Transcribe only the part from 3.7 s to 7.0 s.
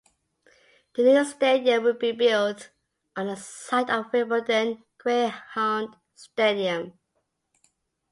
of Wimbledon Greyhound Stadium.